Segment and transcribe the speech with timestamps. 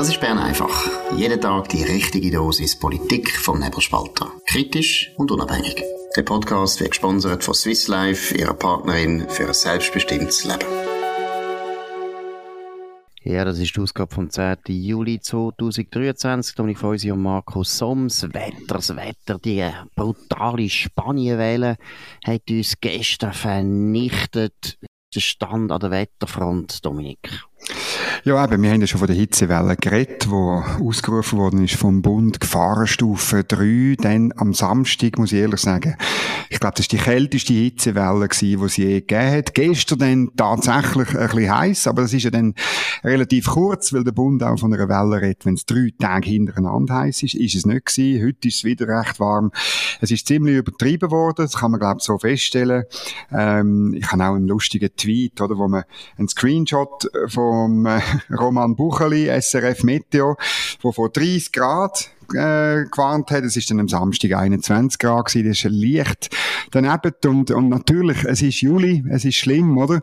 [0.00, 0.88] Das ist Bern einfach.
[1.14, 4.32] Jeden Tag die richtige Dosis Politik vom Nebelspalter.
[4.46, 5.84] Kritisch und unabhängig.
[6.16, 10.64] Der Podcast wird gesponsert von Swiss Life, ihrer Partnerin für ein selbstbestimmtes Leben.
[13.24, 14.56] Ja, das ist die Ausgabe vom 10.
[14.68, 16.58] Juli 2023.
[16.60, 18.22] Und ich freue mich um Markus Soms.
[18.22, 21.76] Wetter, das Wetter, die brutale Spanienwelle
[22.24, 24.78] hat uns gestern vernichtet.
[25.14, 27.49] Der Stand an der Wetterfront, Dominik.
[28.24, 32.02] Ja, eben, wir haben ja schon von der Hitzewelle geredet, wo ausgerufen worden ist vom
[32.02, 33.96] Bund Gefahrenstufe 3.
[33.98, 35.96] Dann am Samstag, muss ich ehrlich sagen,
[36.50, 39.54] ich glaube, das ist die kälteste Hitzewelle gewesen, die es je gegeben hat.
[39.54, 42.54] Gestern dann tatsächlich ein bisschen heiß, aber das ist ja dann
[43.04, 46.94] relativ kurz, weil der Bund auch von einer Welle redet, wenn es drei Tage hintereinander
[46.94, 47.34] heiß ist.
[47.34, 48.26] Ist es nicht gewesen.
[48.26, 49.50] Heute ist es wieder recht warm.
[50.00, 52.84] Es ist ziemlich übertrieben worden, das kann man, glaube ich, so feststellen.
[53.32, 55.84] Ähm, ich habe auch einen lustigen Tweet, oder, wo man
[56.18, 57.08] einen Screenshot
[57.50, 58.00] vom äh,
[58.30, 60.36] Roman Bucheli, SRF Meteo,
[60.82, 63.42] wo vor 30 Grad äh, gewarnt hat.
[63.42, 66.30] Es ist dann am Samstag 21 Grad gewesen, das ist ein Licht
[66.70, 70.00] daneben und, und natürlich, es ist Juli, es ist schlimm, oder?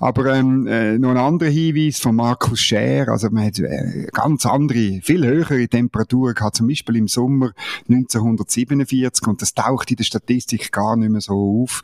[0.00, 4.44] Aber ähm, äh, noch ein anderer Hinweis von Markus Scher, also man hat äh, ganz
[4.44, 7.52] andere, viel höhere Temperaturen gehabt, zum Beispiel im Sommer
[7.88, 11.82] 1947 und das taucht in der Statistik gar nicht mehr so auf.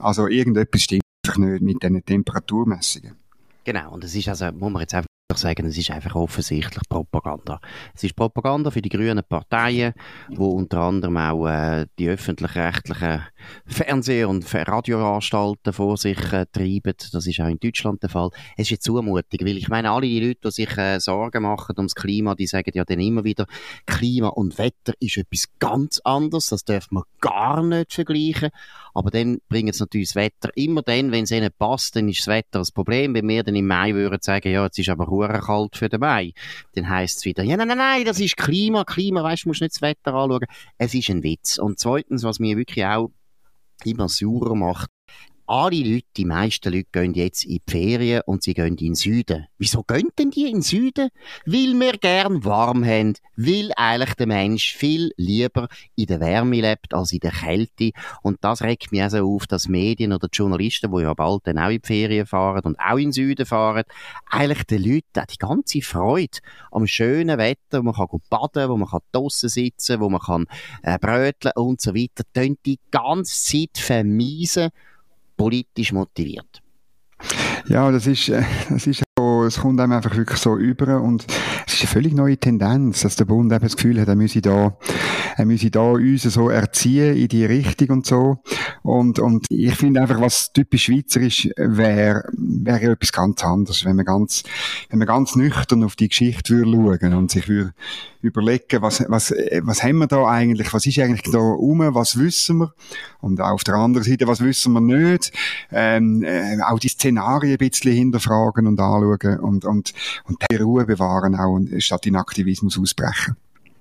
[0.00, 3.25] Also irgendetwas stimmt einfach nicht mit diesen Temperaturmessungen.
[3.66, 7.60] Genau, und es ist also, muss man jetzt einfach sagen, es ist einfach offensichtlich Propaganda.
[7.94, 9.92] Es ist Propaganda für die grünen Parteien,
[10.30, 13.22] wo unter anderem auch äh, die öffentlich-rechtlichen
[13.66, 16.94] Fernseh- und Radioanstalten vor sich äh, treiben.
[17.12, 18.30] Das ist auch in Deutschland der Fall.
[18.56, 21.74] Es ist eine Zumutung, weil ich meine, alle die Leute, die sich äh, Sorgen machen
[21.76, 23.46] ums Klima, die sagen ja dann immer wieder,
[23.84, 26.46] Klima und Wetter ist etwas ganz anderes.
[26.46, 28.50] Das darf man gar nicht vergleichen.
[28.94, 32.20] Aber dann bringen sie natürlich das Wetter immer dann, wenn es ihnen passt, dann ist
[32.20, 33.14] das Wetter das Problem.
[33.14, 36.00] Wenn wir dann im Mai würden sagen, ja, jetzt ist aber hure kalt für den
[36.00, 36.32] Mai,
[36.74, 39.60] dann heisst es wieder, ja, nein, nein, nein, das ist Klima, Klima, weißt du, musst
[39.60, 40.46] nicht das Wetter anschauen.
[40.78, 41.58] Es ist ein Witz.
[41.58, 43.10] Und zweitens, was mir wirklich auch
[43.84, 44.90] immer saurer macht,
[45.46, 48.94] alle Leute, die meisten Leute gehen jetzt in die Ferien und sie gehen in den
[48.94, 49.46] Süden.
[49.58, 51.10] Wieso gehen denn die in den Süden?
[51.44, 56.94] Weil wir gern warm haben, weil eigentlich der Mensch viel lieber in der Wärme lebt
[56.94, 57.90] als in der Kälte.
[58.22, 61.58] Und das regt mich also auf, dass Medien oder die Journalisten, die ja bald dann
[61.58, 63.84] auch in die Ferien fahren und auch in den Süden fahren,
[64.28, 66.38] eigentlich den Leuten die ganze Freude
[66.70, 70.46] am schönen Wetter, wo man kann baden, wo man kann draussen sitzen, wo man kann
[70.82, 74.70] äh, bröteln und so weiter, die ganze Zeit vermiesen
[75.36, 76.62] politisch motiviert.
[77.68, 79.05] Ja, das ist, äh, das ist
[79.46, 81.26] es kommt einem einfach wirklich so über und
[81.66, 84.40] es ist eine völlig neue Tendenz, dass der Bund eben das Gefühl hat, er müsse
[84.40, 84.76] da,
[85.36, 88.38] er müsse da uns so erziehen in die Richtung und so.
[88.82, 93.96] Und, und ich finde einfach, was typisch schweizerisch wäre, wäre ja etwas ganz anderes, wenn
[93.96, 94.42] man ganz,
[94.90, 97.72] wenn man ganz nüchtern auf die Geschichte würde schauen und sich würde
[98.26, 99.32] überlegen, was, was,
[99.62, 102.74] was haben wir da eigentlich, was ist eigentlich da rum, was wissen wir?
[103.20, 105.32] Und auf der anderen Seite, was wissen wir nicht?
[105.70, 109.92] Ähm, äh, auch die Szenarien ein bisschen hinterfragen und anschauen und, und,
[110.24, 113.36] und die Ruhe bewahren auch, statt in Aktivismus ausbrechen.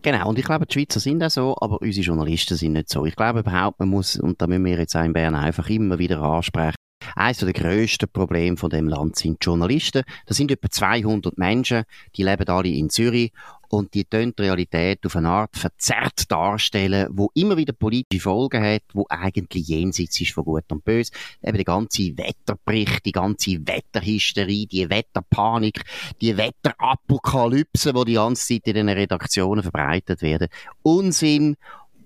[0.06, 3.08] Genau, und ich glaube, die Schweizer sind auch so, aber unsere Journalisten sind nicht so.
[3.08, 5.98] Ich glaube überhaupt, man muss, und da müssen wir jetzt auch in Bern einfach immer
[5.98, 6.75] wieder ansprechen,
[7.16, 10.04] eines der grössten Probleme von dem Land sind die Journalisten.
[10.26, 11.84] Das sind etwa 200 Menschen,
[12.16, 13.32] die leben alle in Zürich
[13.70, 18.84] und die die Realität auf eine Art verzerrt darstellen, wo immer wieder politische Folgen hat,
[18.94, 21.12] wo eigentlich jenseits ist von Gut und Böse.
[21.44, 25.82] Eben der ganze Wetterbericht, die ganze Wetterhysterie, die Wetterpanik,
[26.22, 30.48] die Wetterapokalypse, wo die ganze Zeit in den Redaktionen verbreitet werden.
[30.82, 31.58] Unsinn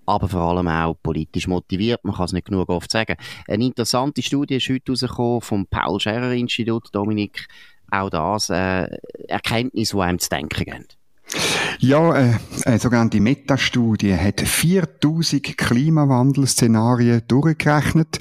[0.09, 2.03] aber vor allem auch politisch motiviert.
[2.03, 3.16] Man kann es nicht genug oft sagen.
[3.47, 7.47] Eine interessante Studie ist heute rausgekommen vom Paul Scherrer Institut, Dominik.
[7.92, 8.88] Auch das, äh,
[9.28, 10.86] Erkenntnis, die einem zu denken geben.
[11.80, 12.34] Ja, äh,
[12.66, 18.20] eine sogenannte Metastudie hat 4000 Klimawandelszenarien durchgerechnet,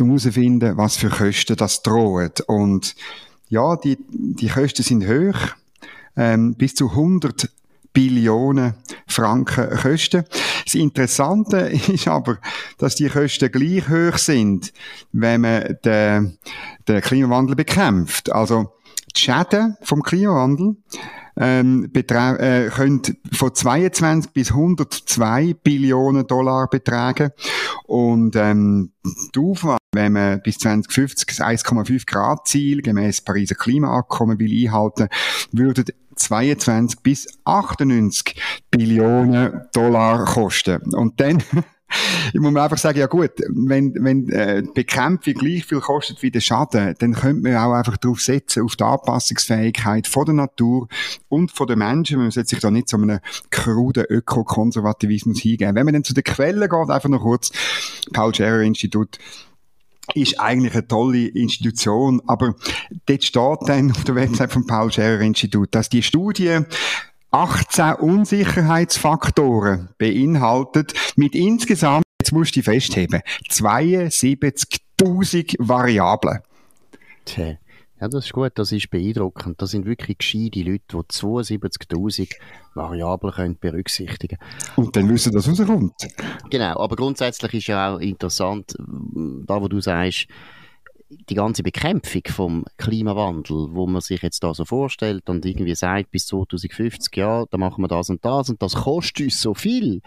[0.00, 2.40] um herauszufinden, was für Kosten das droht.
[2.42, 2.94] Und
[3.48, 5.38] ja, die, die Kosten sind hoch,
[6.16, 7.48] ähm, bis zu 100
[7.98, 8.74] Billionen
[9.08, 10.24] Franken Kosten.
[10.64, 11.56] Das Interessante
[11.88, 12.38] ist aber,
[12.78, 14.72] dass die Kosten gleich hoch sind,
[15.10, 16.38] wenn man den,
[16.86, 18.30] den Klimawandel bekämpft.
[18.30, 18.72] Also
[19.16, 20.76] die Schäden vom Klimawandel
[21.36, 23.02] ähm, äh, können
[23.32, 27.30] von 22 bis 102 Billionen Dollar betragen
[27.84, 28.92] und ähm,
[29.34, 35.08] die Aufwand, wenn man bis 2050 das 1,5 Grad Ziel gemäß Pariser Klimaabkommen will einhalten,
[35.50, 35.84] würde
[36.18, 40.94] 22 bis 98 Billionen Dollar kosten.
[40.94, 41.42] Und dann
[42.34, 46.30] ich muss einfach sagen, ja gut, wenn, wenn äh, die Bekämpfung gleich viel kostet wie
[46.30, 50.88] der Schaden, dann könnte man auch einfach darauf setzen, auf die Anpassungsfähigkeit von der Natur
[51.28, 52.18] und von den Menschen.
[52.18, 53.20] Man sollte sich da nicht so einem
[53.50, 55.74] kruden Ökokonservativismus hingeben.
[55.74, 57.50] Wenn man dann zu den Quellen geht, einfach noch kurz,
[58.12, 59.18] Paul Scherrer Institut,
[60.14, 62.54] ist eigentlich eine tolle Institution, aber
[63.06, 66.60] dort steht dann auf der Website vom Paul Scherrer Institut, dass die Studie
[67.30, 76.40] 18 Unsicherheitsfaktoren beinhaltet mit insgesamt, jetzt musst du festheben, 72.000 Variablen.
[77.24, 77.56] Tja.
[78.00, 79.60] Ja, das ist gut, das ist beeindruckend.
[79.60, 82.32] Das sind wirklich gescheite Leute, die 72.000
[82.74, 84.38] Variablen können berücksichtigen
[84.76, 86.06] Und dann wissen, dass rauskommt.
[86.50, 90.28] Genau, aber grundsätzlich ist ja auch interessant, da wo du sagst,
[91.10, 96.10] die ganze Bekämpfung vom Klimawandel, wo man sich jetzt da so vorstellt und irgendwie sagt,
[96.10, 100.02] bis 2050, ja, da machen wir das und das und das kostet uns so viel.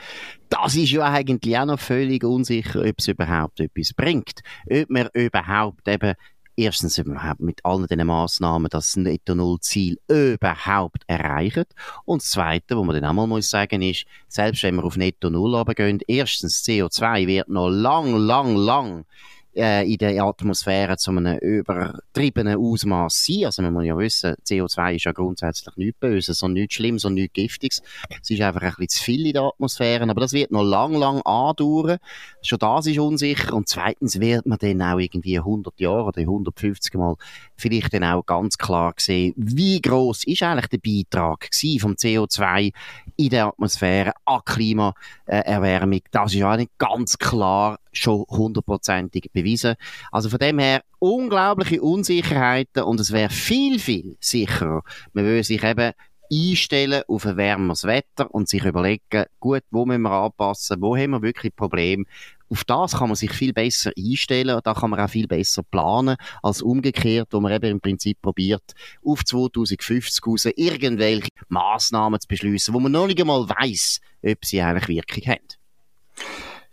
[0.50, 4.42] Das ist ja eigentlich auch noch völlig unsicher, ob es überhaupt etwas bringt.
[4.70, 6.14] Ob man überhaupt eben
[6.56, 11.66] erstens überhaupt mit allen diesen Massnahmen das Netto-Null-Ziel überhaupt erreichen.
[12.06, 14.98] Und das Zweite, wo man dann auch mal muss sagen, ist, selbst wenn wir auf
[14.98, 19.06] Netto-Null runtergehen, erstens CO2 wird noch lang, lang, lang
[19.54, 23.46] in der Atmosphäre zu einem übertriebenen Ausmaß sein.
[23.46, 27.16] Also man muss ja wissen, CO2 ist ja grundsätzlich nichts Böses, sondern nichts Schlimmes und
[27.16, 27.82] nichts Giftiges.
[28.22, 30.94] Es ist einfach ein bisschen zu viel in der Atmosphäre, aber das wird noch lang,
[30.94, 31.98] lang andauern.
[32.42, 33.54] Schon das ist unsicher.
[33.54, 37.16] Und zweitens wird man dann auch irgendwie 100 Jahre oder 150 Mal
[37.58, 41.50] vielleicht dann auch ganz klar sehen, wie groß ist eigentlich der Beitrag
[41.80, 42.72] vom CO2
[43.18, 46.02] in der Atmosphäre an Klimaerwärmung.
[46.12, 49.76] Das ist ja nicht ganz klar schon hundertprozentig bewiesen.
[50.12, 54.84] Also von dem her unglaubliche Unsicherheiten und es wäre viel, viel sicherer.
[55.14, 55.94] Man würde sich eben
[56.32, 61.12] einstellen auf ein wärmeres Wetter und sich überlegen, gut, wo müssen wir anpassen, wo haben
[61.12, 62.06] wir wirklich Probleme.
[62.50, 66.18] Auf das kann man sich viel besser einstellen, da kann man auch viel besser planen,
[66.42, 68.74] als umgekehrt, wo man eben im Prinzip probiert,
[69.06, 74.62] auf 2050 raus irgendwelche Massnahmen zu beschließen, wo man noch nicht einmal weiss, ob sie
[74.62, 75.61] eigentlich Wirkung haben.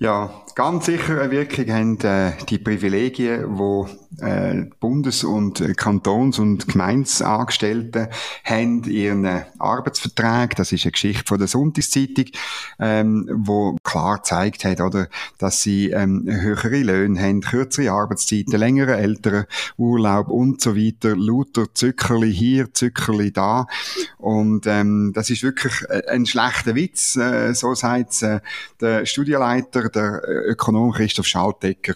[0.00, 3.88] Ja, ganz sicher eine Wirkung haben äh, die Privilegien, wo
[4.20, 8.08] äh, Bundes- und Kantons- und Gemeinsangestellten
[8.44, 10.56] haben ihren äh, Arbeitsvertrag.
[10.56, 12.26] Das ist eine Geschichte von der Sonntagszeitung,
[12.78, 15.08] ähm, wo klar gezeigt hat, oder,
[15.38, 19.46] dass sie ähm, höhere Löhne haben, kürzere Arbeitszeiten, längere ältere
[19.76, 23.66] Urlaub und so weiter, lauter Zückerli hier, Zückerli da.
[24.16, 28.40] Und ähm, das ist wirklich äh, ein schlechter Witz, äh, so sagt äh,
[28.80, 31.94] der Studienleiter der Ökonom Christoph Schaltecker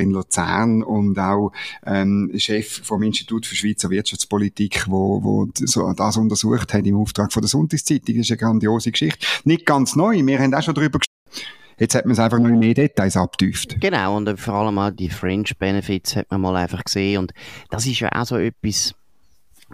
[0.00, 1.52] in Luzern und auch
[1.84, 7.32] ähm, Chef vom Institut für Schweizer Wirtschaftspolitik, wo, wo so das untersucht hat im Auftrag
[7.32, 8.16] von der Sonntagszeitung.
[8.16, 9.26] Das ist eine grandiose Geschichte.
[9.44, 11.52] Nicht ganz neu, wir haben auch schon darüber gesprochen.
[11.78, 13.80] Jetzt hat man es einfach noch in mehr Details abgetüft.
[13.80, 17.18] Genau, und vor allem auch die Fringe Benefits hat man mal einfach gesehen.
[17.18, 17.32] Und
[17.70, 18.94] das ist ja auch so etwas,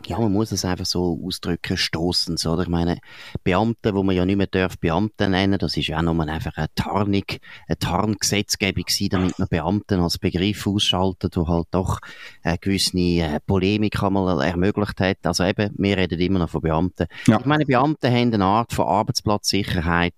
[0.06, 2.62] ja, man muss es einfach so ausdrücken, stoßend, oder?
[2.62, 2.99] Ich meine,
[3.45, 6.56] Beamte, wo man ja nicht mehr darf Beamte nennen, das ist ja auch nur einfach
[6.56, 7.25] eine Tarnung,
[7.67, 11.99] eine Tarngesetzgebung gewesen, damit man Beamten als Begriff ausschaltet, wo halt doch
[12.43, 15.19] eine gewisse äh, Polemik einmal ermöglicht hat.
[15.25, 17.06] Also eben, wir reden immer noch von Beamten.
[17.27, 17.39] Ja.
[17.39, 20.15] Ich meine, Beamte haben eine Art von Arbeitsplatzsicherheit,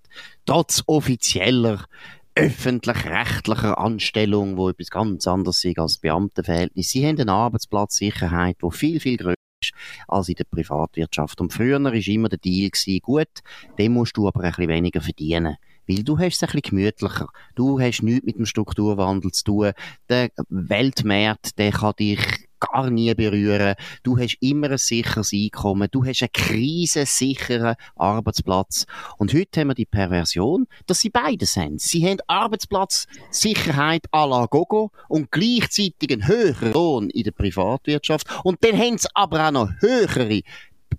[0.47, 1.85] trotz offizieller
[2.37, 6.91] öffentlich-rechtlicher Anstellung, wo etwas ganz anderes ist als Beamtenverhältnis.
[6.91, 9.35] Sie haben eine Arbeitsplatzsicherheit, wo viel, viel größer
[10.09, 11.41] als in der Privatwirtschaft.
[11.41, 13.29] Und früher war immer der Deal gewesen, gut,
[13.79, 15.57] dem musst du aber ein bisschen weniger verdienen.
[15.87, 17.29] Weil du hast es ein bisschen gemütlicher.
[17.55, 19.73] Du hast nichts mit dem Strukturwandel zu tun.
[20.09, 22.21] Der Weltmarkt, der kann dich
[22.61, 23.75] gar nie berühren.
[24.03, 25.89] Du hast immer ein sicheres Einkommen.
[25.91, 28.87] Du hast einen krisensicheren Arbeitsplatz.
[29.19, 31.79] Und heute haben wir die Perversion, dass sie beides haben.
[31.79, 38.27] Sie haben Arbeitsplatzsicherheit à la Gogo und gleichzeitig einen höheren Lohn in der Privatwirtschaft.
[38.45, 40.43] Und dann haben sie aber auch noch höhere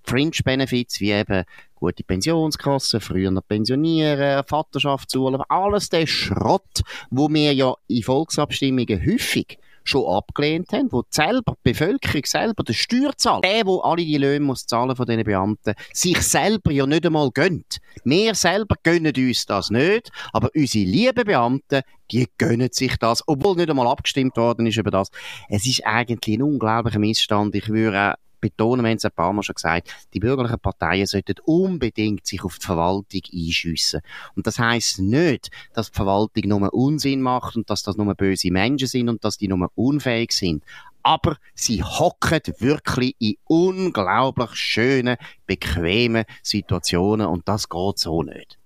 [0.03, 1.43] Fringe-Benefits, wie eben
[1.75, 9.57] gute Pensionskassen, früher noch pensionieren, Vaterschaftsurlaub, alles der Schrott, wo wir ja in Volksabstimmungen häufig
[9.83, 14.45] schon abgelehnt haben, wo selber, die Bevölkerung selber, der Steuerzahler, der, wo alle die Löhne
[14.45, 17.77] muss zahlen von diesen Beamten, sich selber ja nicht einmal gönnt.
[18.03, 23.55] Wir selber gönnen uns das nicht, aber unsere lieben Beamten, die gönnen sich das, obwohl
[23.55, 25.09] nicht einmal abgestimmt worden ist über das.
[25.49, 27.55] Es ist eigentlich ein unglaublicher Missstand.
[27.55, 31.35] Ich würde betonen, wir haben es ein paar Mal schon gesagt, die bürgerlichen Parteien sollten
[31.45, 34.01] unbedingt sich auf die Verwaltung einschiessen.
[34.35, 38.51] Und das heißt nicht, dass die Verwaltung nur Unsinn macht und dass das nur böse
[38.51, 40.63] Menschen sind und dass die nur unfähig sind.
[41.03, 45.17] Aber sie hocken wirklich in unglaublich schönen,
[45.47, 48.57] bequemen Situationen und das geht so nicht.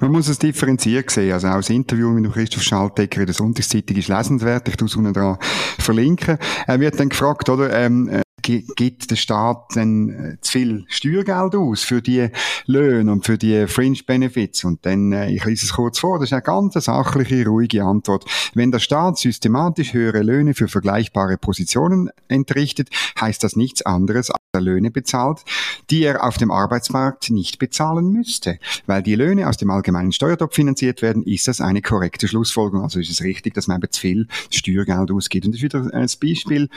[0.00, 1.32] Man muss es differenziert sehen.
[1.32, 4.68] Also auch das Interview mit Christoph Schaltecker in der Sonntagszeitung ist lesenswert.
[4.68, 5.38] Ich tue es unten dran
[5.78, 6.38] verlinken.
[6.66, 11.54] Er wird dann gefragt, oder, ähm, äh, gibt der Staat dann äh, zu viel Steuergeld
[11.54, 12.28] aus für die
[12.66, 14.64] Löhne und für die Fringe Benefits?
[14.64, 18.24] Und dann, äh, ich lese es kurz vor, das ist eine ganz sachliche, ruhige Antwort.
[18.54, 22.88] Wenn der Staat systematisch höhere Löhne für vergleichbare Positionen entrichtet,
[23.20, 25.44] heißt das nichts anderes als er Löhne bezahlt,
[25.90, 28.58] die er auf dem Arbeitsmarkt nicht bezahlen müsste.
[28.86, 32.82] Weil die Löhne aus dem allgemeinen Steuertopf finanziert werden, ist das eine korrekte Schlussfolgerung.
[32.82, 35.46] Also ist es richtig, dass man eben zu viel Steuergeld ausgibt.
[35.46, 36.68] Und das ist wieder ein Beispiel,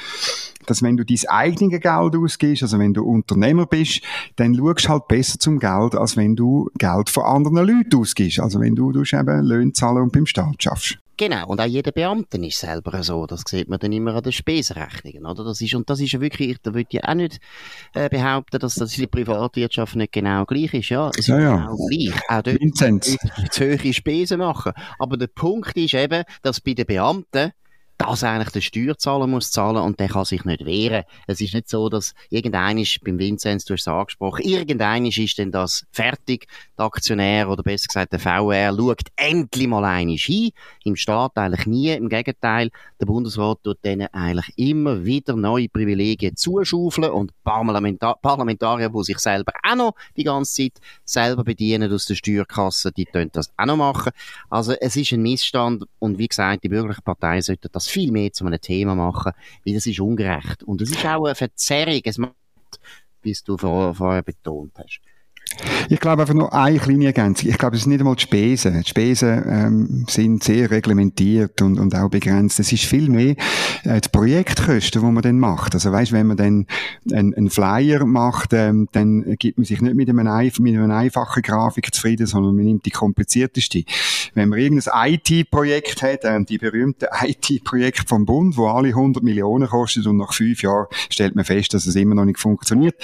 [0.65, 1.19] dass wenn du dein
[1.51, 4.01] eigene Geld ausgibst, also wenn du Unternehmer bist,
[4.35, 8.39] dann schaust du halt besser zum Geld, als wenn du Geld von anderen Leuten ausgibst.
[8.39, 10.97] Also wenn du, du eben Löhne zahlen und beim Staat schaffst.
[11.21, 13.27] Genau, und auch jeder Beamte ist selber so.
[13.27, 15.43] Das sieht man dann immer an den Spesenrechnungen, oder?
[15.43, 17.39] Das ist, und das ist ja wirklich, da würde ich auch nicht
[17.93, 20.89] äh, behaupten, dass das in der Privatwirtschaft nicht genau gleich ist.
[20.89, 21.55] Ja, es ja, ist ja.
[21.57, 22.15] genau gleich.
[22.27, 23.17] Auch dort Vinzenz.
[23.51, 24.71] zu hohe Spesen machen.
[24.97, 27.51] Aber der Punkt ist eben, dass bei den Beamten
[28.01, 31.03] das eigentlich der Steuerzahler muss zahlen und der kann sich nicht wehren.
[31.27, 35.37] Es ist nicht so, dass irgendein ist, beim Vinzenz, du hast es angesprochen, irgendein ist
[35.37, 40.51] denn das fertig, der Aktionär oder besser gesagt der VR schaut endlich mal einig hin.
[40.83, 46.35] Im Staat eigentlich nie, im Gegenteil, der Bundesrat tut denen eigentlich immer wieder neue Privilegien
[46.35, 50.73] zuschaufeln und Parlamentar Parlamentarier, die sich selber auch noch die ganze Zeit
[51.05, 54.11] selber bedienen aus der Steuerkasse, die können das auch noch machen.
[54.49, 58.31] Also es ist ein Missstand und wie gesagt, die bürgerliche Partei sollte das viel mehr
[58.31, 59.33] zu einem Thema machen,
[59.65, 60.63] weil das ist ungerecht.
[60.63, 62.33] Und es ist auch eine Verzerrung, es macht,
[63.21, 65.01] wie du vorher, vorher betont hast.
[65.89, 67.49] Ich glaube einfach nur eine kleine Ergänzung.
[67.49, 68.81] Ich glaube, es sind nicht einmal die Spesen.
[68.81, 72.59] Die Spesen ähm, sind sehr reglementiert und, und auch begrenzt.
[72.59, 73.35] Es ist viel mehr
[73.83, 75.73] äh, die Projektkosten, die man dann macht.
[75.73, 76.67] Also weißt, wenn man dann
[77.11, 81.41] einen, einen Flyer macht, ähm, dann gibt man sich nicht mit, einem, mit einer einfachen
[81.41, 83.83] Grafik zufrieden, sondern man nimmt die komplizierteste.
[84.33, 89.67] Wenn man irgendein IT-Projekt hat, ähm, die berühmte IT-Projekt vom Bund, wo alle 100 Millionen
[89.67, 92.95] kostet und nach fünf Jahren stellt man fest, dass es immer noch nicht funktioniert.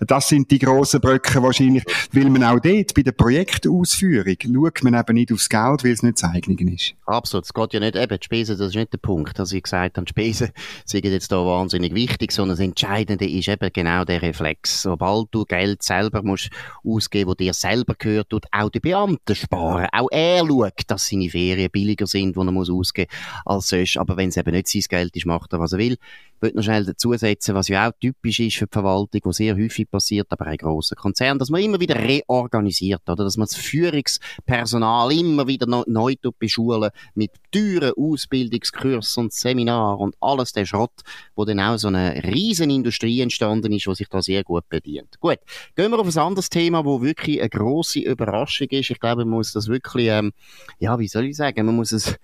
[0.00, 4.94] Das sind die grossen Brücken wahrscheinlich weil man auch dort bei der Projektausführung schaut man
[4.94, 6.94] eben nicht aufs Geld, weil es nicht das eigene ist.
[7.06, 7.44] Absolut.
[7.44, 9.96] Es geht ja nicht eben, die Spesen, das ist nicht der Punkt, dass ich gesagt
[9.96, 10.50] habe, die Spesen
[10.84, 14.82] sind jetzt da wahnsinnig wichtig, sondern das Entscheidende ist eben genau der Reflex.
[14.82, 16.50] Sobald du Geld selber musst
[16.84, 19.88] ausgeben, wo dir selber gehört, tut auch die Beamten sparen.
[19.92, 23.10] Auch er schaut, dass seine Ferien billiger sind, die er muss ausgeben
[23.44, 23.96] als sonst.
[23.98, 25.96] Aber wenn es eben nicht sein Geld ist, macht er, was er will.
[26.42, 29.90] Ich noch schnell dazusetzen, was ja auch typisch ist für die Verwaltung, was sehr häufig
[29.90, 33.24] passiert, aber auch grossen Konzern, dass man immer wieder reorganisiert, oder?
[33.24, 40.52] Dass man das Führungspersonal immer wieder neu beschulen mit teuren Ausbildungskursen und Seminaren und alles
[40.52, 40.92] der Schrott,
[41.34, 45.18] wo dann auch so eine riesen Industrie entstanden ist, die sich da sehr gut bedient.
[45.20, 45.38] Gut,
[45.74, 48.90] gehen wir auf ein anderes Thema, wo wirklich eine grosse Überraschung ist.
[48.90, 50.32] Ich glaube, man muss das wirklich, ähm,
[50.78, 52.16] ja, wie soll ich sagen, man muss es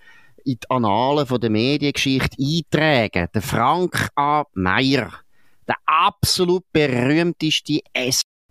[0.45, 3.29] in die Annalen der Mediengeschichte eintragen.
[3.35, 4.45] Der Frank A.
[4.55, 5.13] Meyer,
[5.69, 7.81] der absolut berühmteste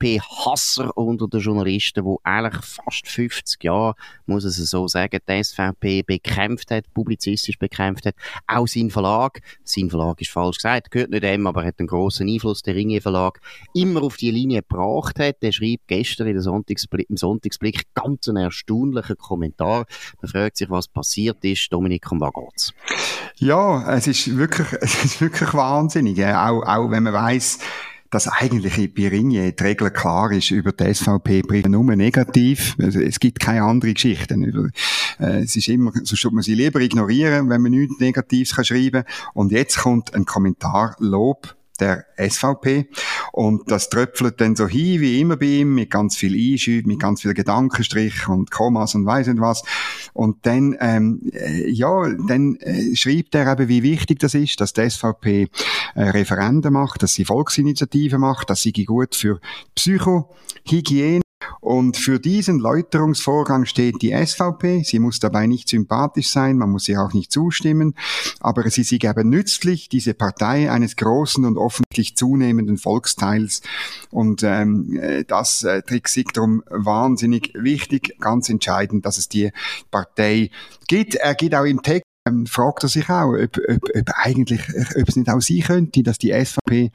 [0.02, 6.04] SVP-Hasser unter den Journalisten, wo eigentlich fast 50 Jahre, muss es so sagen, die SVP
[6.04, 8.16] bekämpft hat, publizistisch bekämpft hat.
[8.48, 12.28] Auch sein Verlag, sein Verlag ist falsch gesagt, gehört nicht dem, aber hat einen grossen
[12.28, 13.40] Einfluss, der Ringe Verlag,
[13.74, 15.42] immer auf die Linie gebracht hat.
[15.42, 19.86] Der schreibt gestern in der Sonntagsblick, im Sonntagsblick ganz einen erstaunlichen Kommentar.
[20.22, 21.72] Man fragt sich, was passiert ist.
[21.72, 22.74] Dominik, um was geht's?
[23.38, 26.24] Ja, es ist wirklich, es ist wirklich wahnsinnig.
[26.26, 27.60] Auch, auch wenn man weiss,
[28.12, 32.76] dass eigentlich bei Ringe die Regel klar ist über die SVP-Briefe nur negativ.
[32.78, 34.72] Es gibt keine andere Geschichten.
[35.20, 38.66] Äh, es ist immer, so sollte man sie lieber ignorieren, wenn man nichts Negatives kann
[38.66, 39.04] schreiben
[39.34, 42.90] Und jetzt kommt ein Kommentar Lob der SVP.
[43.32, 47.00] Und das tröpfelt dann so hin, wie immer bei ihm, mit ganz viel Einschüben, mit
[47.00, 49.64] ganz viel Gedankenstrich und Kommas und weiss nicht was.
[50.14, 54.74] Und dann, ähm, äh, ja, dann äh, schreibt er eben, wie wichtig das ist, dass
[54.74, 55.48] die SVP
[55.96, 59.40] äh, Referenden macht, dass sie Volksinitiativen macht, dass sie gut für
[59.76, 61.22] Psychohygiene
[61.60, 64.84] und für diesen Läuterungsvorgang steht die SVP.
[64.84, 67.96] Sie muss dabei nicht sympathisch sein, man muss ihr auch nicht zustimmen,
[68.40, 73.62] aber sie ist eben nützlich, diese Partei eines großen und offentlich zunehmenden Volksteils.
[74.10, 79.52] Und ähm, das äh, Trick darum wahnsinnig wichtig, ganz entscheidend, dass es die
[79.90, 80.52] Partei
[80.88, 81.16] gibt.
[81.16, 84.62] Er geht auch im Text ähm, fragt er sich auch, ob, ob, ob eigentlich,
[84.96, 86.92] ob es nicht auch sein könnte, dass die SVP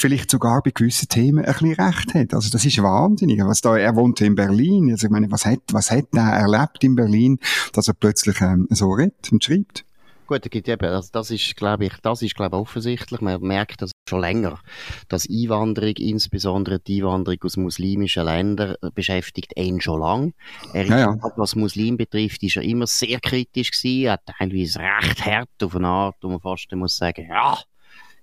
[0.00, 2.34] vielleicht sogar bei gewissen Themen ein bisschen recht hat.
[2.34, 3.40] Also das ist wahnsinnig.
[3.44, 4.90] Was da, er wohnt in Berlin.
[4.90, 7.38] Also ich meine, was hat, was hat er erlebt in Berlin,
[7.72, 9.84] dass er plötzlich ähm, so redet und schreibt?
[10.30, 13.20] gut, gibt eben, also das ist, glaube ich, das ist, glaube ich, offensichtlich.
[13.20, 14.60] Man merkt das schon länger,
[15.08, 20.32] dass Einwanderung, insbesondere die Einwanderung aus muslimischen Ländern, beschäftigt ihn schon lang.
[20.72, 21.16] Er ist, ja, ja.
[21.36, 25.74] was Muslim betrifft, ist er immer sehr kritisch gewesen, er hat teilweise recht hart auf
[25.74, 27.58] eine Art, wo man fast muss sagen, ja,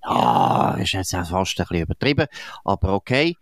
[0.04, 2.27] ja, ist jetzt fast ein bisschen übertrieben,
[2.63, 3.36] aber okay.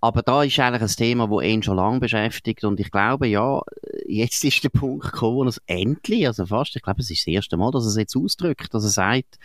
[0.00, 2.62] Aber da ist eigentlich ein Thema, das ihn schon lange beschäftigt.
[2.62, 3.60] Und ich glaube, ja,
[4.06, 7.34] jetzt ist der Punkt gekommen, wo es endlich, also fast, ich glaube, es ist das
[7.34, 9.38] erste Mal, dass er es jetzt ausdrückt, dass er sagt,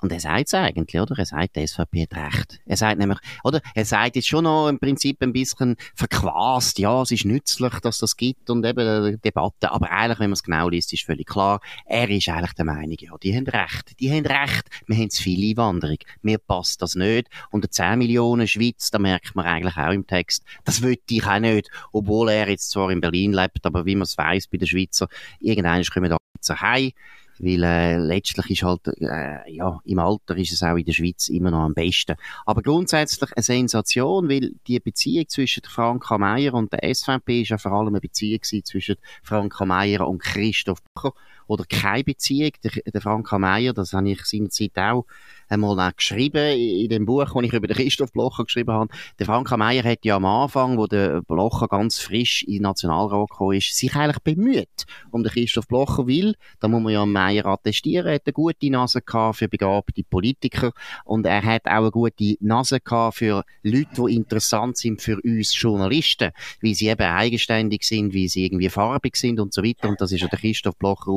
[0.00, 1.18] und er sagt es eigentlich, oder?
[1.18, 2.60] Er sagt, die SVP hat recht.
[2.66, 3.60] Er sagt nämlich, oder?
[3.74, 7.98] Er sagt jetzt schon noch im Prinzip ein bisschen verquast, ja, es ist nützlich, dass
[7.98, 9.70] das gibt und eben eine Debatte.
[9.70, 12.96] Aber eigentlich, wenn man es genau liest, ist völlig klar, er ist eigentlich der Meinung,
[12.98, 13.98] ja, die haben recht.
[14.00, 14.68] Die haben recht.
[14.86, 15.98] Wir haben zu viel Einwanderung.
[16.22, 17.28] Mir passt das nicht.
[17.50, 21.38] Und 10 Millionen Schweiz, da merkt man eigentlich auch im Text, das will ich auch
[21.38, 21.70] nicht.
[21.92, 25.08] Obwohl er jetzt zwar in Berlin lebt, aber wie man es weiss bei den Schweizer,
[25.40, 26.18] irgendwann kommen da
[26.60, 26.92] heim
[27.38, 31.28] weil äh, letztlich ist halt, äh, ja, im Alter ist es auch in der Schweiz
[31.28, 32.16] immer noch am besten.
[32.46, 37.58] Aber grundsätzlich eine Sensation, weil die Beziehung zwischen Franka Meier und der SVP ist ja
[37.58, 41.14] vor allem eine Beziehung zwischen Franka Meier und Christoph Bucher
[41.46, 42.52] oder keine Beziehung.
[42.62, 45.06] Der, der Franka Meier, das habe ich seinerzeit auch
[45.48, 48.90] einmal geschrieben in dem Buch, das ich über den Christoph Blocher geschrieben habe.
[49.18, 53.30] Der Franka Meier hat ja am Anfang, wo der Blocher ganz frisch in den Nationalrat
[53.30, 57.46] gekommen ist, sich eigentlich bemüht um den Christoph Blocher, weil, da muss man ja Meier
[57.46, 60.72] attestieren, er hat eine gute Nase gehabt für begabte Politiker
[61.04, 65.58] und er hat auch eine gute Nase gehabt für Leute, die interessant sind für uns
[65.60, 70.00] Journalisten, wie sie eben eigenständig sind, wie sie irgendwie farbig sind und so weiter und
[70.00, 71.12] das ist ja der Christoph Blocher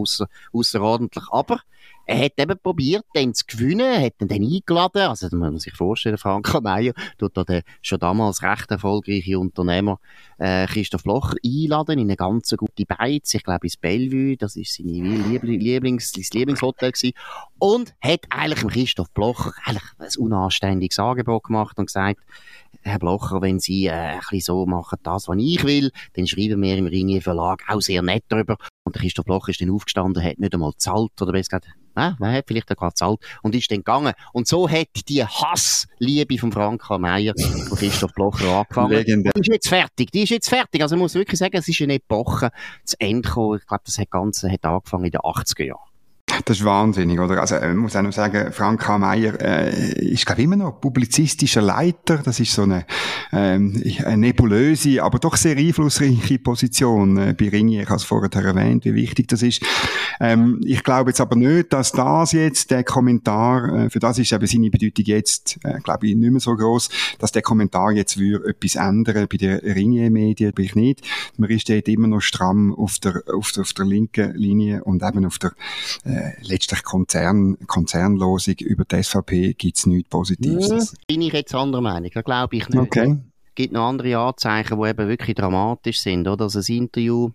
[0.51, 1.25] außerordentlich.
[1.31, 1.59] Aber
[2.05, 5.01] er hat eben probiert, den zu gewinnen, hat ihn dann eingeladen.
[5.01, 9.99] Also, man muss sich vorstellen, Frank Meyer tut da den schon damals recht erfolgreichen Unternehmer,
[10.37, 13.33] äh, Christoph Blocher einladen in eine ganz gute Beiz.
[13.33, 14.37] Ich glaube, ins Bellevue.
[14.37, 17.13] Das ist seine Lieblings, sein Lieblingshotel gewesen.
[17.59, 22.21] Und hat eigentlich dem Christoph Blocher eigentlich ein unanständiges Angebot gemacht und gesagt,
[22.87, 26.61] Herr Blocher, wenn Sie äh, ein bisschen so machen, das, was ich will, dann schreiben
[26.61, 28.57] wir im Ringe Verlag auch sehr nett drüber.
[28.83, 31.67] Und der Christoph Blocher ist dann aufgestanden, hat nicht einmal gezahlt, oder besser gesagt,
[31.97, 34.13] Ah, wer hat vielleicht auch gerade gezahlt und ist dann gegangen.
[34.31, 38.91] Und so hat die Hassliebe von Franka Meyer von Christoph Blocher angefangen.
[38.91, 39.31] Legendär.
[39.35, 40.11] Die ist jetzt fertig.
[40.11, 40.83] Die ist jetzt fertig.
[40.83, 42.51] Also man muss wirklich sagen, es ist eine Epoche
[42.85, 43.57] zu Ende gekommen.
[43.59, 45.89] Ich glaube, das hat Ganze hat angefangen in den 80er Jahren.
[46.45, 47.39] Das ist wahnsinnig, oder?
[47.41, 48.97] Also, ich muss auch noch sagen, Frank K.
[48.97, 52.17] Meyer äh, ist, glaube ich, immer noch publizistischer Leiter.
[52.17, 52.85] Das ist so eine,
[53.31, 57.83] ähm, eine nebulöse, aber doch sehr einflussreiche Position äh, bei Ringier.
[57.83, 59.61] Ich habe es vorher erwähnt, wie wichtig das ist.
[60.19, 64.31] Ähm, ich glaube jetzt aber nicht, dass das jetzt, der Kommentar, äh, für das ist
[64.31, 68.17] eben seine Bedeutung jetzt, äh, glaube ich, nicht mehr so groß, dass der Kommentar jetzt
[68.17, 71.01] würde etwas ändern bei den Ringier-Medien, bin ich nicht.
[71.37, 75.03] Man ist dort immer noch stramm auf der, auf der, auf der linken Linie und
[75.03, 75.51] eben auf der,
[76.03, 80.69] äh, letztlich Konzern, Konzernlosung über die SVP gibt es nichts Positives.
[80.69, 82.79] Ja, bin ich jetzt anderer Meinung, da glaube ich nicht.
[82.79, 83.17] Okay.
[83.47, 86.43] Es gibt noch andere Anzeichen, die eben wirklich dramatisch sind, oder?
[86.43, 87.31] Also ein Interview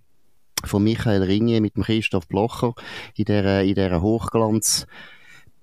[0.64, 2.74] von Michael Ringe mit dem Christoph Blocher
[3.16, 4.86] in dieser, in dieser Hochglanz-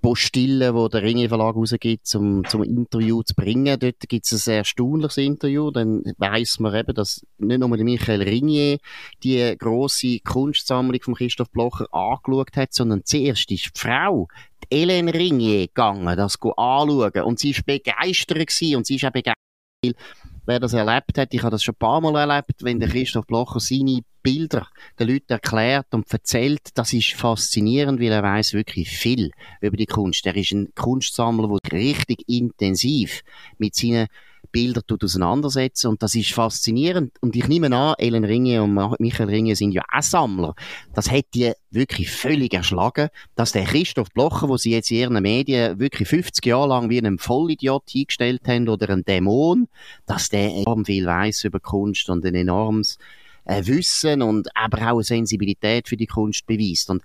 [0.01, 3.79] Postille, wo der Ringe Verlag rausgibt, zum, zum Interview zu bringen.
[3.79, 5.71] Dort gibt es ein sehr erstaunliches Interview.
[5.71, 8.77] Dann weiss man eben, dass nicht nur Michael Ringier
[9.23, 14.27] die grosse Kunstsammlung von Christoph Blocher angeschaut hat, sondern zuerst ist die Frau,
[14.71, 17.23] die Hélène Ringier, gegangen, das anschauen.
[17.23, 19.35] Und sie war begeistert gewesen, und sie ist auch begeistert,
[20.49, 23.27] wer das erlebt hat, ich habe das schon ein paar Mal erlebt, wenn der Christoph
[23.27, 24.67] Blocher seine Bilder
[24.99, 29.31] den Leuten erklärt und erzählt, das ist faszinierend, weil er weiß wirklich viel
[29.61, 30.25] über die Kunst.
[30.25, 33.21] Er ist ein Kunstsammler, der richtig intensiv
[33.59, 34.07] mit seinen
[34.51, 37.13] Bilder tut auseinandersetzen und das ist faszinierend.
[37.21, 40.55] Und ich nehme an, Ellen Ringe und Michael Ringe sind ja auch Sammler.
[40.93, 45.21] Das hätte die wirklich völlig erschlagen, dass der Christoph Blocher, wo sie jetzt in ihren
[45.21, 49.67] Medien wirklich 50 Jahre lang wie einen Vollidiot hingestellt haben oder einen Dämon,
[50.05, 52.97] dass der enorm viel weiß über Kunst und ein enormes
[53.45, 56.89] äh, Wissen und aber auch eine Sensibilität für die Kunst beweist.
[56.89, 57.03] Und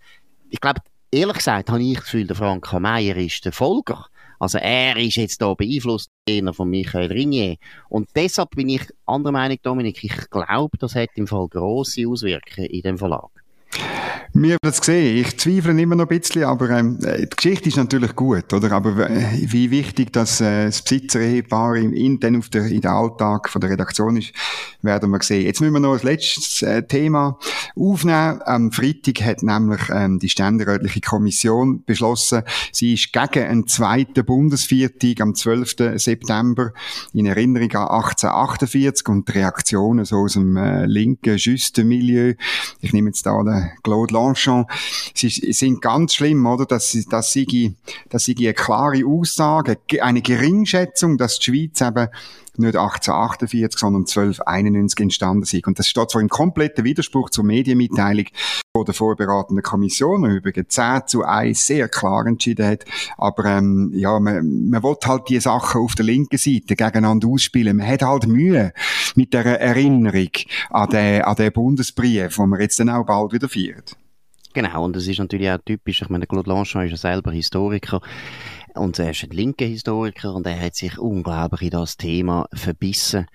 [0.50, 4.06] ich glaube, ehrlich gesagt, habe ich das Gefühl, der Frank Meyer ist der Folger
[4.38, 6.10] also er ist jetzt da beeinflusst
[6.52, 7.56] von Michael Ringier.
[7.88, 10.02] Und deshalb bin ich anderer Meinung, Dominik.
[10.02, 13.30] Ich glaube, das hat im Fall grosse Auswirkungen in dem Verlag.
[14.36, 15.16] Wir haben das gesehen.
[15.18, 18.72] Ich zweifle immer noch ein bisschen, aber ähm, die Geschichte ist natürlich gut, oder?
[18.72, 23.60] Aber äh, wie wichtig dass äh, das Besitzer-Ehepaar in, in, auf in der Alltag von
[23.60, 24.32] der Redaktion ist,
[24.82, 25.46] werden wir sehen.
[25.46, 27.38] Jetzt müssen wir noch ein letztes äh, Thema
[27.76, 28.40] aufnehmen.
[28.44, 32.42] Am Freitag hat nämlich ähm, die ständerätliche Kommission beschlossen,
[32.72, 35.94] sie ist gegen einen zweiten Bundesviertag am 12.
[35.94, 36.72] September
[37.12, 42.34] in Erinnerung an 1848 und die Reaktionen so aus dem äh, linken Justenmilieu.
[42.80, 44.12] Ich nehme jetzt da den Claude
[45.14, 46.66] Sie sind ganz schlimm, oder?
[46.66, 47.76] Dass, dass, sie,
[48.08, 52.08] dass sie eine klare Aussage, eine Geringschätzung, dass die Schweiz eben
[52.56, 55.66] nicht 1848, sondern 1291 entstanden sind.
[55.66, 58.26] Und das steht zwar im kompletten Widerspruch zur Medienmitteilung
[58.76, 62.84] der vorberatenden Kommission, die übrigens 10 zu 1 sehr klar entschieden hat,
[63.16, 67.76] aber ähm, ja, man, man will halt die Sachen auf der linken Seite gegeneinander ausspielen.
[67.76, 68.72] Man hat halt Mühe
[69.14, 70.30] mit der Erinnerung
[70.70, 73.84] an den, an den Bundesbrief, den wir jetzt dann auch bald wieder feiern.
[74.54, 76.00] Genau, und das ist natürlich auch typisch.
[76.02, 78.00] Ich meine, Claude Lanchon ist ja selber Historiker.
[78.74, 83.26] Und er ist ein linker Historiker und er hat sich unglaublich in das Thema verbissen,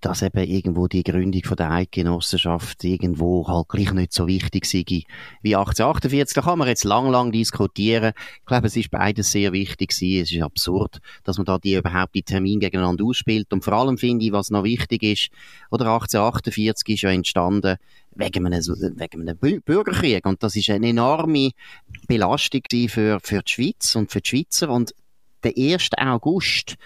[0.00, 4.84] dass eben irgendwo die Gründung von der Eidgenossenschaft irgendwo halt gleich nicht so wichtig sei
[5.42, 6.34] wie 1848.
[6.34, 8.12] Da kann man jetzt lang, lang diskutieren.
[8.40, 9.90] Ich glaube, es ist beides sehr wichtig.
[9.90, 13.52] Es ist absurd, dass man da die überhaupt die Termine gegeneinander ausspielt.
[13.52, 15.28] Und vor allem finde ich, was noch wichtig ist,
[15.70, 17.76] oder 1848 ist ja entstanden,
[18.14, 20.26] wegen einem, wegen einem Bürgerkrieg.
[20.26, 21.50] Und das ist eine enorme
[22.08, 24.70] Belastung für, für die Schweiz und für die Schweizer.
[24.70, 24.94] Und
[25.44, 25.90] der 1.
[25.98, 26.76] August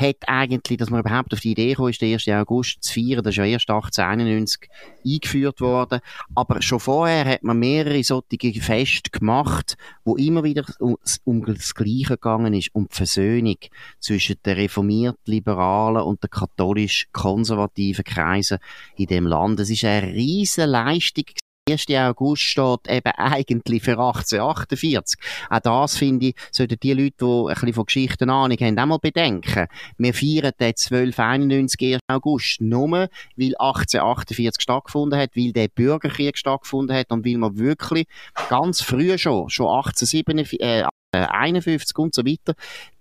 [0.00, 2.28] hat eigentlich, dass man überhaupt auf die Idee kam, ist der 1.
[2.28, 4.68] August zu feiern, das ist ja erst 1891
[5.04, 6.00] eingeführt worden.
[6.34, 11.74] Aber schon vorher hat man mehrere solche Feste gemacht, wo immer wieder um, um das
[11.74, 13.56] Gleiche gegangen ist, um die Versöhnung
[13.98, 18.58] zwischen den reformiert-liberalen und den katholisch-konservativen Kreisen
[18.96, 19.60] in dem Land.
[19.60, 21.24] Es ist eine riesige Leistung
[21.72, 21.86] 1.
[21.90, 25.18] August steht eben eigentlich für 1848.
[25.48, 28.86] Auch das, finde ich, sollten die Leute, die ein bisschen von Geschichten Ahnung haben, auch
[28.86, 29.66] mal bedenken.
[29.98, 32.00] Wir feiern den 1291 1.
[32.08, 38.06] August nur, weil 1848 stattgefunden hat, weil der Bürgerkrieg stattgefunden hat und weil man wirklich
[38.48, 42.54] ganz früh schon, schon 1847, äh, 51 und so weiter,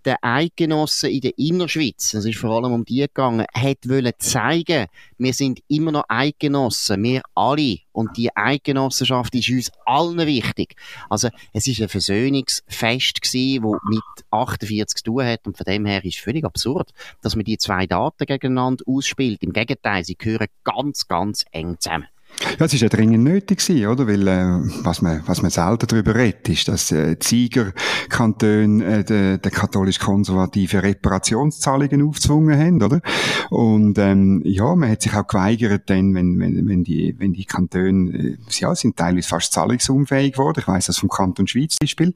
[0.06, 4.88] der Eidgenossen in der Innerschweiz, es ist vor allem um die gegangen, hat wollen zeigen,
[5.17, 7.80] wir sind immer noch Eidgenossen, wir alle.
[7.91, 10.76] Und die Eidgenossenschaft ist uns allen wichtig.
[11.10, 15.45] Also, es ist ein Versöhnungsfest gewesen, wo mit 48 zu tun hat.
[15.45, 16.91] Und von dem her ist es völlig absurd,
[17.22, 19.43] dass man die zwei Daten gegeneinander ausspielt.
[19.43, 22.08] Im Gegenteil, sie gehören ganz, ganz eng zusammen.
[22.58, 24.08] Ja, es ist ja dringend nötig gewesen, oder?
[24.08, 29.04] Weil, äh, was man, was man selten darüber redet, ist, dass, äh, die Siegerkantone, äh,
[29.04, 33.02] de, de katholisch-konservative Reparationszahlungen aufzwungen haben, oder?
[33.50, 37.46] Und, ähm, ja, man hat sich auch geweigert, dann, wenn, wenn, wenn die, wenn die
[37.46, 40.60] Kantone, äh, ja, sind teilweise fast zahlungsunfähig geworden.
[40.60, 42.13] Ich weiss das vom Kanton Schweiz zum Beispiel.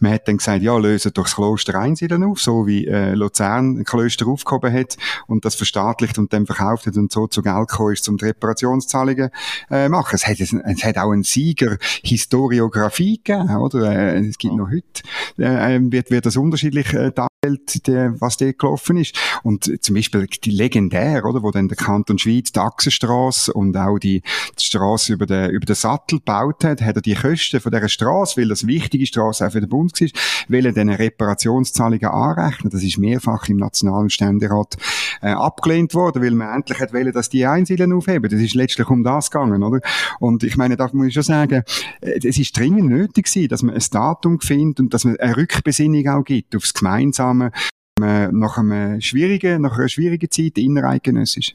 [0.00, 3.78] Man hat dann gesagt, ja, lösen doch das Kloster Einsiedeln auf, so wie, äh, Luzern
[3.78, 4.96] ein Klöster aufgehoben hat
[5.26, 8.26] und das verstaatlicht und dann verkauft hat und so zu Geld gekommen ist, um die
[8.26, 9.30] Reparationszahlungen
[9.70, 10.14] äh, machen.
[10.14, 13.92] Es hat, es, es hat auch einen Sieger Historiografie gegeben, oder?
[13.92, 15.02] Äh, es gibt noch heute,
[15.38, 19.16] äh, ähm, wird, wird das unterschiedlich äh, dargestellt, der, was dort gelaufen ist.
[19.42, 23.98] Und zum Beispiel die legendär, oder, wo dann der Kanton Schweiz die Achsenstrasse und auch
[23.98, 24.22] die,
[24.58, 27.88] die Straße über den, über den Sattel gebaut hat, hat er die Kosten von dieser
[27.88, 30.08] Straße, weil das wichtige Straße auch für den Bund war,
[30.48, 32.70] will er dann Reparationszahlungen anrechnen.
[32.70, 34.76] Das ist mehrfach im Nationalen Ständerat
[35.22, 38.30] äh, abgelehnt worden, weil man endlich hat wollen, dass die Einsiedeln aufheben.
[38.30, 39.80] Das ist letztlich um das gegangen, oder?
[40.18, 41.62] Und ich meine, da muss ich schon sagen,
[42.00, 45.36] äh, es ist dringend nötig gewesen, dass man ein Datum findet und dass man eine
[45.36, 47.52] Rückbesinnung auch gibt aufs Gemeinsame,
[47.98, 51.54] nach einer schwierigen, nach einer schwierigen Zeit innereidgenössisch.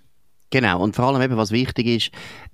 [0.56, 2.12] Genau, und vor allem eben, was wichtig ist,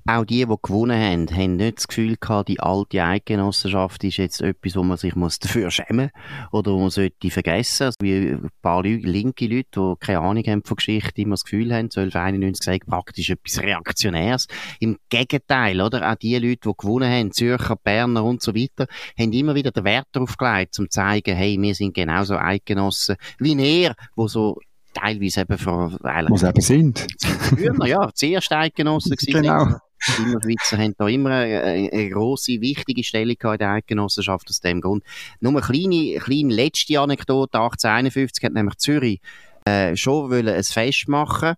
[0.08, 4.42] auch die, die gewonnen haben, haben nicht das Gefühl gehabt, die alte Eidgenossenschaft ist jetzt
[4.42, 6.10] etwas, wo man sich muss dafür schämen
[6.52, 7.84] oder wo man sollte vergessen.
[7.84, 11.44] Also wie ein paar Leute, linke Leute, die keine Ahnung haben von Geschichte, immer das
[11.44, 14.48] Gefühl haben, 1291 gesagt, praktisch etwas Reaktionäres.
[14.80, 16.12] Im Gegenteil, oder?
[16.12, 19.84] Auch die Leute, die gewonnen haben, Zürcher, Berner und so weiter, haben immer wieder den
[19.84, 24.58] Wert darauf gelegt, um zu zeigen, hey, wir sind genauso Eidgenossen wie er, wo so
[24.94, 25.98] teilweise eben vor...
[26.02, 27.08] Was eben sind.
[27.20, 29.42] Früher, ja, zuerst Eidgenossen gewesen.
[29.42, 29.76] Genau.
[30.08, 34.82] Die Innerschweizer haben da immer eine, eine grosse, wichtige Stellung in der Eidgenossenschaft aus dem
[34.82, 35.04] Grund.
[35.40, 37.58] Nur eine kleine, kleine letzte Anekdote.
[37.58, 39.22] 1851 hat nämlich Zürich
[39.66, 41.56] äh, schon wollen ein Fest machen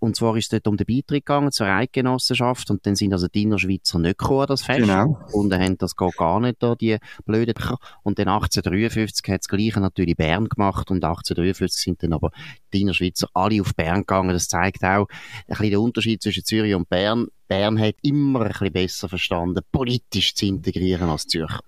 [0.00, 3.28] und zwar ist es dort um den Beitritt gegangen zur Eidgenossenschaft und dann sind also
[3.28, 4.80] die Innerschweizer nicht gekommen, das Fest.
[4.80, 5.18] Genau.
[5.32, 7.54] Und dann haben das geht gar nicht da, die blöden.
[8.02, 12.30] Und dann 1853 hat das Gleiche natürlich Bern gemacht und 1853 sind dann aber
[12.72, 14.32] die Innerschweizer alle auf Bern gegangen.
[14.32, 17.28] Das zeigt auch ein bisschen den Unterschied zwischen Zürich und Bern.
[17.46, 21.58] Bern hat immer ein bisschen besser verstanden, politisch zu integrieren als Zürich.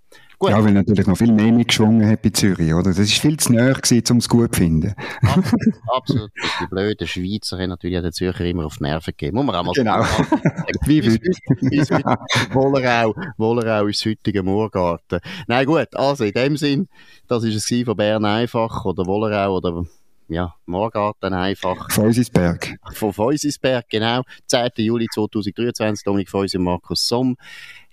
[0.42, 0.50] Gut.
[0.50, 2.90] Ja, weil natürlich noch viel mehr mitgeschwungen hat bei Zürich, oder?
[2.90, 4.92] Das ist viel zu näher gewesen, um es gut zu finden.
[5.22, 6.30] Absolut, absolut.
[6.60, 9.36] Die blöden Schweizer haben natürlich den Zürcher immer auf die Nerven gegeben.
[9.36, 10.02] Muss man auch mal Genau.
[10.84, 12.18] Wie heute.
[12.52, 15.20] Wollerau, Wollerau ist heutige Moorgarten.
[15.46, 15.94] Nein, gut.
[15.94, 16.88] Also, in dem Sinn,
[17.28, 19.84] das war es von Bern einfach, oder Wollerau, oder
[20.32, 21.90] ja, Morgarten einfach.
[21.90, 22.76] Feusisberg.
[22.94, 24.22] Von Feusisberg, genau.
[24.46, 24.70] 10.
[24.76, 27.36] Juli 2023, Dominik Feusi und Markus Somm.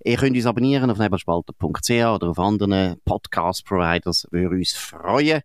[0.04, 5.42] Ihr könnt uns abonnieren auf nebelspalter.ch oder auf anderen Podcast-Providers, würde uns freuen.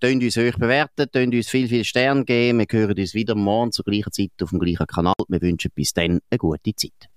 [0.00, 2.60] Tönt uns euch bewerten, tönt uns viel, viel Sterne geben.
[2.60, 5.14] Wir hören uns wieder morgen zur gleichen Zeit auf dem gleichen Kanal.
[5.26, 7.08] Wir wünschen bis dann eine gute Zeit.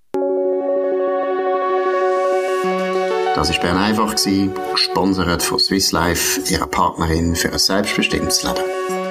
[3.34, 9.01] Das war Bern einfach, gesponsert von Swiss Life, ihrer Partnerin für ein selbstbestimmtes Leben.